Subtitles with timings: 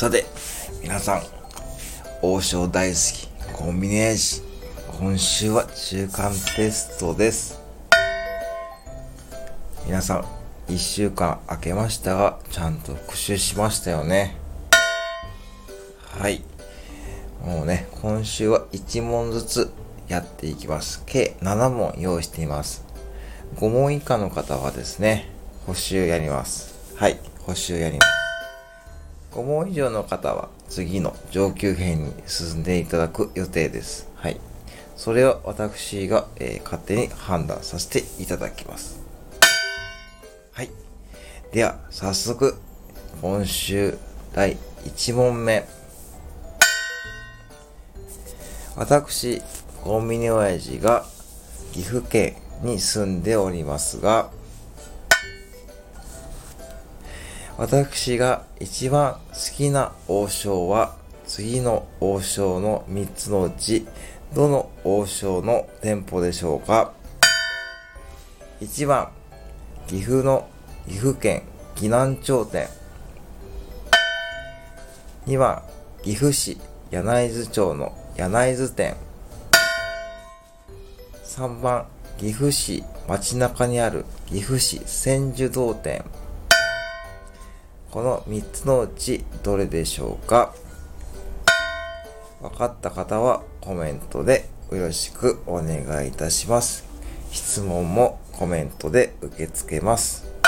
[0.00, 0.24] さて、
[0.82, 1.22] 皆さん、
[2.22, 4.16] 王将大好き、コンビニエン。
[4.98, 7.60] 今週は中間テストです。
[9.84, 10.24] 皆さ
[10.68, 14.36] ん、一週間明けましたが、ちゃんと復習しましたよね。
[16.18, 16.42] はい。
[17.44, 19.70] もうね、今週は1問ずつ
[20.08, 21.02] やっていきます。
[21.04, 22.86] 計7問用意しています。
[23.56, 25.28] 5問以下の方はですね、
[25.66, 26.74] 補習やります。
[26.96, 28.19] はい、補習やります。
[29.32, 34.08] 5問以上の方は次の上級編に進んでいただく予定です。
[34.16, 34.40] はい。
[34.96, 39.00] それは私が、えー、勝手に判断させていただきます。
[40.52, 40.70] はい。
[41.52, 42.56] では、早速、
[43.22, 43.96] 今週
[44.32, 45.66] 第1問目。
[48.76, 49.42] 私、
[49.82, 51.04] コンビニ親父が
[51.72, 54.30] 岐阜県に住んでおりますが、
[57.60, 63.86] 私が一番好きな王将は次の王将の3つのうち
[64.34, 66.94] どの王将の店舗でしょうか
[68.62, 69.10] ?1 番、
[69.86, 70.48] 岐阜の
[70.88, 71.42] 岐阜県
[71.74, 72.66] 岐南町店。
[75.26, 75.62] 2番、
[76.02, 76.56] 岐阜市
[76.90, 78.96] 柳津町の柳津店。
[81.26, 81.84] 3番、
[82.16, 86.02] 岐阜市街中にある岐阜市千住堂店。
[87.90, 90.54] この3つのうちどれでしょうか？
[92.40, 96.84] 分かった方はコメントでよろしくお願いいたします。
[97.32, 100.39] 質問もコメントで受け付けます。